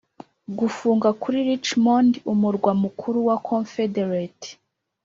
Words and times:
gufunga 0.59 1.09
kuri 1.21 1.37
richmond, 1.49 2.11
umurwa 2.33 2.71
mukuru 2.83 3.17
wa 3.27 3.35
confederate 3.47 4.47